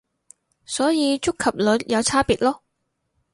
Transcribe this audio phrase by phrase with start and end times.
[0.65, 2.61] 所以觸及率有差別囉